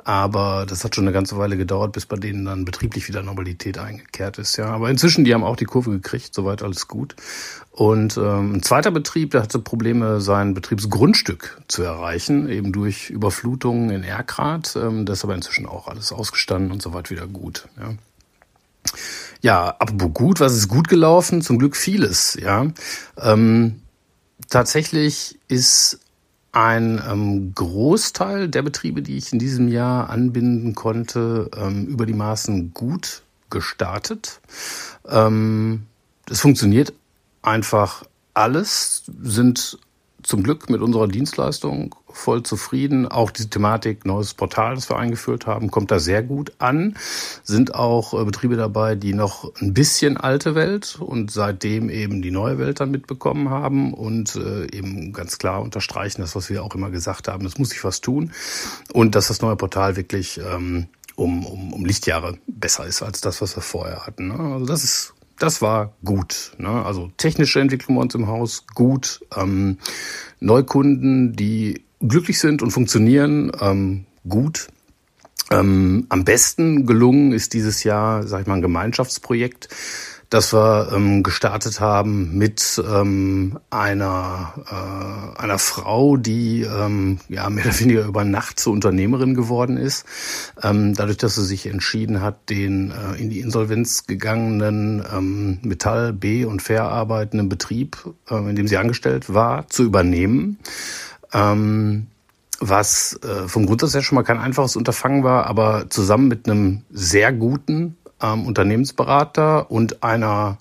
[0.04, 3.78] Aber das hat schon eine ganze Weile gedauert, bis bei denen dann betrieblich wieder Normalität
[3.78, 4.66] eingekehrt ist, ja.
[4.66, 7.16] Aber inzwischen, die haben auch die Kurve gekriegt, soweit alles gut.
[7.70, 13.90] Und ähm, ein zweiter Betrieb, der hatte Probleme, sein Betriebsgrundstück zu erreichen, eben durch Überflutungen
[13.90, 14.76] in Erkrath.
[14.76, 17.94] Ähm, das ist aber inzwischen auch alles ausgestanden und soweit wieder gut, ja.
[19.40, 21.42] Ja, apropos gut, was ist gut gelaufen?
[21.42, 22.66] Zum Glück vieles, ja.
[23.16, 23.82] Ähm,
[24.48, 26.00] tatsächlich ist
[26.52, 32.14] ein ähm, Großteil der Betriebe, die ich in diesem Jahr anbinden konnte, ähm, über die
[32.14, 34.40] Maßen gut gestartet.
[35.06, 35.86] Ähm,
[36.28, 36.92] es funktioniert
[37.42, 39.78] einfach alles, sind
[40.22, 43.06] zum Glück mit unserer Dienstleistung voll zufrieden.
[43.06, 46.96] Auch die Thematik neues Portal, das wir eingeführt haben, kommt da sehr gut an.
[47.44, 52.30] Sind auch äh, Betriebe dabei, die noch ein bisschen alte Welt und seitdem eben die
[52.30, 56.74] neue Welt dann mitbekommen haben und äh, eben ganz klar unterstreichen, das, was wir auch
[56.74, 58.32] immer gesagt haben, es muss sich was tun
[58.92, 63.40] und dass das neue Portal wirklich ähm, um, um, um Lichtjahre besser ist als das,
[63.42, 64.28] was wir vorher hatten.
[64.28, 64.54] Ne?
[64.54, 66.52] Also das ist das war gut.
[66.58, 66.68] Ne?
[66.68, 69.20] Also technische Entwicklung bei uns im Haus gut.
[69.36, 69.78] Ähm,
[70.40, 74.68] Neukunden, die glücklich sind und funktionieren, ähm, gut.
[75.50, 79.68] Ähm, am besten gelungen ist dieses Jahr, sag ich mal, ein Gemeinschaftsprojekt,
[80.30, 87.64] das wir ähm, gestartet haben mit ähm, einer, äh, einer Frau, die ähm, ja mehr
[87.66, 90.04] oder weniger über Nacht zur Unternehmerin geworden ist.
[90.62, 96.12] Ähm, dadurch, dass sie sich entschieden hat, den äh, in die Insolvenz gegangenen ähm, Metall-,
[96.12, 97.96] B- und verarbeitenden Betrieb,
[98.30, 100.58] äh, in dem sie angestellt war, zu übernehmen.
[101.32, 102.08] Ähm,
[102.60, 106.82] was äh, vom Grundsatz her schon mal kein einfaches Unterfangen war, aber zusammen mit einem
[106.90, 110.58] sehr guten ähm, Unternehmensberater und einer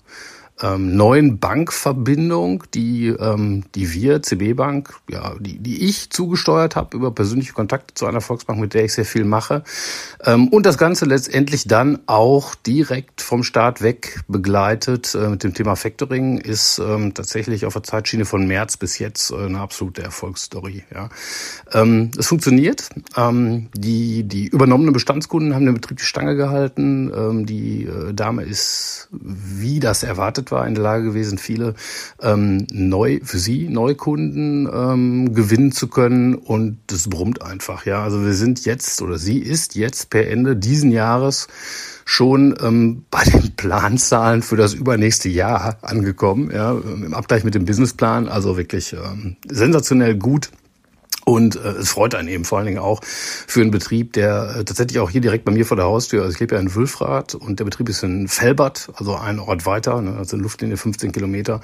[0.62, 6.96] ähm, neuen Bankverbindung, die, ähm, die wir, CB Bank, ja, die, die ich zugesteuert habe
[6.96, 9.62] über persönliche Kontakte zu einer Volksbank, mit der ich sehr viel mache.
[10.24, 15.54] Ähm, und das Ganze letztendlich dann auch direkt vom Start weg begleitet äh, mit dem
[15.54, 20.02] Thema Factoring ist ähm, tatsächlich auf der Zeitschiene von März bis jetzt äh, eine absolute
[20.02, 20.84] Erfolgsstory.
[20.94, 21.08] Ja.
[21.72, 22.88] Ähm, es funktioniert.
[23.16, 27.12] Ähm, die, die übernommenen Bestandskunden haben den Betrieb die Stange gehalten.
[27.14, 31.74] Ähm, die äh, Dame ist, wie das erwartet war, in der Lage gewesen, viele
[32.20, 37.86] ähm, neu für sie Neukunden ähm, gewinnen zu können und das brummt einfach.
[37.86, 41.48] Ja, also wir sind jetzt oder sie ist jetzt per Ende diesen Jahres
[42.04, 47.64] schon ähm, bei den Planzahlen für das übernächste Jahr angekommen, ja, im Abgleich mit dem
[47.64, 50.50] Businessplan, also wirklich ähm, sensationell gut.
[51.28, 54.64] Und äh, es freut einen eben vor allen Dingen auch für einen Betrieb, der äh,
[54.64, 57.34] tatsächlich auch hier direkt bei mir vor der Haustür, also ich lebe ja in Wülfrath
[57.34, 61.60] und der Betrieb ist in Felbert, also ein Ort weiter, ne, also Luftlinie 15 Kilometer,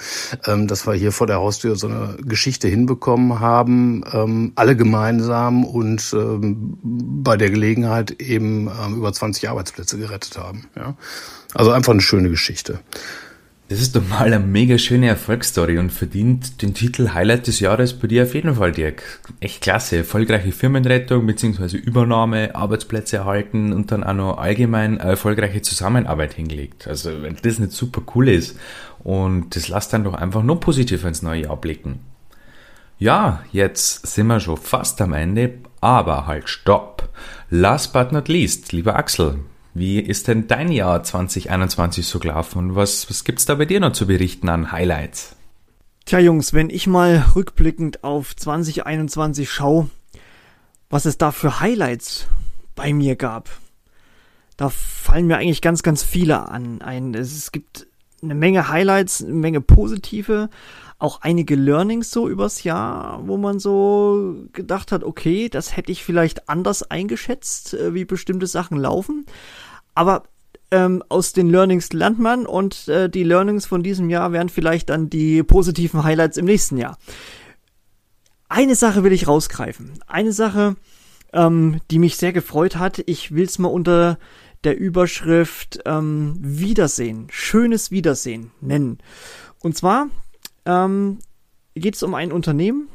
[0.46, 5.64] ähm, dass wir hier vor der Haustür so eine Geschichte hinbekommen haben, ähm, alle gemeinsam
[5.64, 10.66] und ähm, bei der Gelegenheit eben ähm, über 20 Arbeitsplätze gerettet haben.
[10.76, 10.94] Ja?
[11.54, 12.80] Also einfach eine schöne Geschichte.
[13.70, 17.94] Das ist doch mal eine mega schöne Erfolgsstory und verdient den Titel Highlight des Jahres
[17.94, 19.20] bei dir auf jeden Fall, Dirk.
[19.40, 19.96] Echt klasse.
[19.96, 21.78] Erfolgreiche Firmenrettung bzw.
[21.78, 26.86] Übernahme, Arbeitsplätze erhalten und dann auch noch allgemein erfolgreiche Zusammenarbeit hingelegt.
[26.86, 28.58] Also wenn das nicht super cool ist
[29.02, 32.00] und das lasst dann doch einfach nur positiv ins neue Jahr blicken.
[32.98, 37.08] Ja, jetzt sind wir schon fast am Ende, aber halt stopp.
[37.48, 39.38] Last but not least, lieber Axel,
[39.74, 43.80] wie ist denn dein Jahr 2021 so gelaufen und was, was gibt's da bei dir
[43.80, 45.36] noch zu berichten an Highlights?
[46.06, 49.90] Tja, Jungs, wenn ich mal rückblickend auf 2021 schaue,
[50.90, 52.28] was es da für Highlights
[52.76, 53.50] bei mir gab,
[54.56, 57.14] da fallen mir eigentlich ganz, ganz viele an ein.
[57.14, 57.88] Es gibt
[58.24, 60.48] eine Menge Highlights, eine Menge positive,
[60.98, 66.04] auch einige Learnings so übers Jahr, wo man so gedacht hat, okay, das hätte ich
[66.04, 69.26] vielleicht anders eingeschätzt, äh, wie bestimmte Sachen laufen.
[69.94, 70.24] Aber
[70.70, 74.90] ähm, aus den Learnings lernt man und äh, die Learnings von diesem Jahr wären vielleicht
[74.90, 76.98] dann die positiven Highlights im nächsten Jahr.
[78.48, 79.92] Eine Sache will ich rausgreifen.
[80.06, 80.76] Eine Sache,
[81.32, 83.02] ähm, die mich sehr gefreut hat.
[83.06, 84.18] Ich will es mal unter
[84.64, 88.98] der Überschrift ähm, Wiedersehen, schönes Wiedersehen nennen.
[89.60, 90.08] Und zwar
[90.66, 91.18] ähm,
[91.74, 92.88] geht es um ein Unternehmen,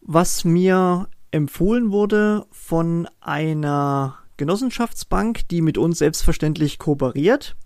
[0.00, 7.56] was mir empfohlen wurde von einer Genossenschaftsbank, die mit uns selbstverständlich kooperiert.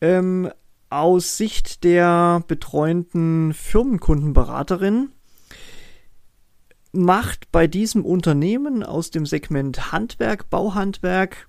[0.00, 0.50] Ähm,
[0.90, 5.10] aus Sicht der betreuenden Firmenkundenberaterin
[6.94, 11.46] macht bei diesem Unternehmen aus dem Segment Handwerk, Bauhandwerk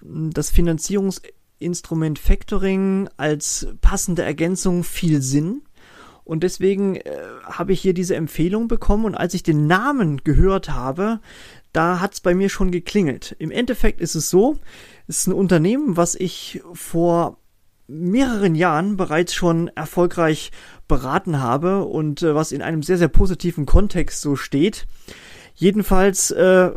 [0.00, 5.62] das Finanzierungsinstrument Factoring als passende Ergänzung viel Sinn.
[6.24, 10.70] Und deswegen äh, habe ich hier diese Empfehlung bekommen und als ich den Namen gehört
[10.70, 11.20] habe,
[11.72, 13.36] da hat es bei mir schon geklingelt.
[13.38, 14.56] Im Endeffekt ist es so,
[15.06, 17.36] es ist ein Unternehmen, was ich vor
[17.86, 20.50] mehreren Jahren bereits schon erfolgreich
[20.88, 24.86] beraten habe und äh, was in einem sehr, sehr positiven Kontext so steht.
[25.54, 26.70] Jedenfalls, äh,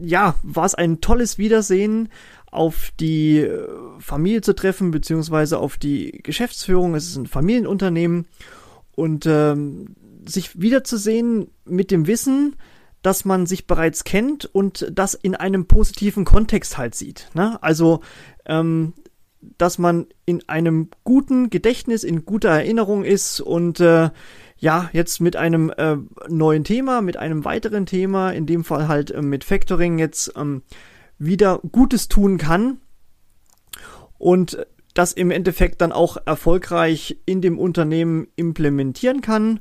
[0.00, 2.08] ja, war es ein tolles Wiedersehen
[2.50, 6.94] auf die äh, Familie zu treffen, beziehungsweise auf die Geschäftsführung.
[6.94, 8.26] Es ist ein Familienunternehmen
[8.94, 9.94] und ähm,
[10.26, 12.56] sich wiederzusehen mit dem Wissen,
[13.02, 17.28] dass man sich bereits kennt und das in einem positiven Kontext halt sieht.
[17.34, 17.62] Ne?
[17.62, 18.00] Also,
[18.46, 18.94] ähm,
[19.40, 24.10] dass man in einem guten Gedächtnis, in guter Erinnerung ist und äh,
[24.58, 25.96] ja, jetzt mit einem äh,
[26.28, 30.62] neuen Thema, mit einem weiteren Thema, in dem Fall halt äh, mit Factoring jetzt ähm,
[31.18, 32.78] wieder Gutes tun kann
[34.18, 39.60] und das im Endeffekt dann auch erfolgreich in dem Unternehmen implementieren kann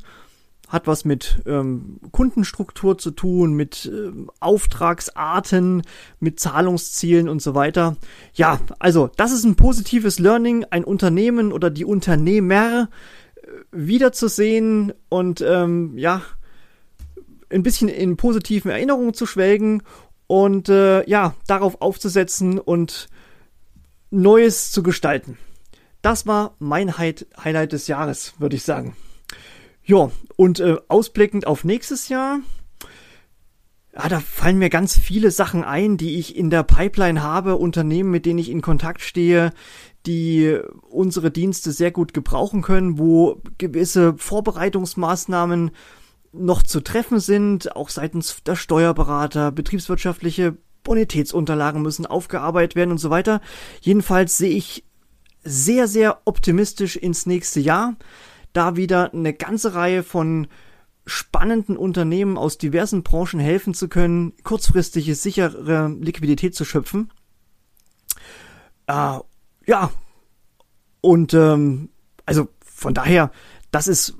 [0.68, 5.84] hat was mit ähm, Kundenstruktur zu tun, mit ähm, Auftragsarten,
[6.20, 7.96] mit Zahlungszielen und so weiter.
[8.34, 12.90] Ja, also das ist ein positives Learning, ein Unternehmen oder die Unternehmer
[13.36, 16.22] äh, wiederzusehen und ähm, ja,
[17.50, 19.84] ein bisschen in positiven Erinnerungen zu schwelgen
[20.28, 23.08] und äh, ja, darauf aufzusetzen und
[24.10, 25.38] Neues zu gestalten.
[26.02, 28.96] Das war mein Highlight des Jahres, würde ich sagen.
[29.88, 32.42] Ja, und äh, ausblickend auf nächstes Jahr,
[33.94, 38.12] ja, da fallen mir ganz viele Sachen ein, die ich in der Pipeline habe, Unternehmen,
[38.12, 39.54] mit denen ich in Kontakt stehe,
[40.06, 45.72] die unsere Dienste sehr gut gebrauchen können, wo gewisse Vorbereitungsmaßnahmen
[46.34, 53.10] noch zu treffen sind, auch seitens der Steuerberater, betriebswirtschaftliche Bonitätsunterlagen müssen aufgearbeitet werden und so
[53.10, 53.40] weiter.
[53.80, 54.84] Jedenfalls sehe ich
[55.46, 57.96] sehr, sehr optimistisch ins nächste Jahr,
[58.54, 60.48] da wieder eine ganze Reihe von
[61.06, 67.12] spannenden Unternehmen aus diversen Branchen helfen zu können, kurzfristige, sichere Liquidität zu schöpfen.
[68.88, 69.20] Äh,
[69.66, 69.92] ja,
[71.02, 71.90] und ähm,
[72.26, 73.32] also von daher,
[73.72, 74.18] das ist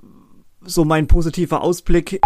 [0.62, 2.20] so mein positiver Ausblick.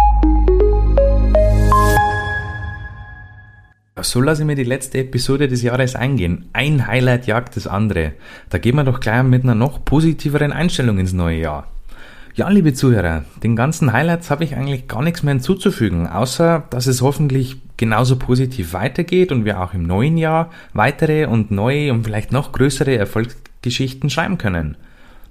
[4.00, 6.48] So lasse ich mir die letzte Episode des Jahres eingehen.
[6.52, 8.14] Ein Highlight jagt das andere.
[8.48, 11.71] Da gehen wir doch gleich mit einer noch positiveren Einstellung ins neue Jahr.
[12.34, 16.86] Ja, liebe Zuhörer, den ganzen Highlights habe ich eigentlich gar nichts mehr hinzuzufügen, außer dass
[16.86, 22.04] es hoffentlich genauso positiv weitergeht und wir auch im neuen Jahr weitere und neue und
[22.04, 24.78] vielleicht noch größere Erfolgsgeschichten schreiben können.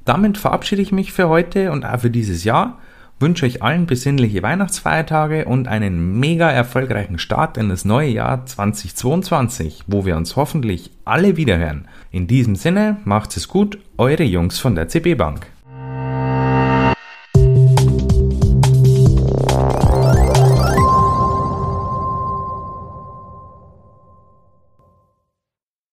[0.05, 2.77] Damit verabschiede ich mich für heute und auch für dieses Jahr
[3.19, 9.85] wünsche euch allen besinnliche Weihnachtsfeiertage und einen mega erfolgreichen Start in das neue Jahr 2022,
[9.87, 11.87] wo wir uns hoffentlich alle wiederhören.
[12.11, 15.47] In diesem Sinne, macht es gut, eure Jungs von der CB Bank.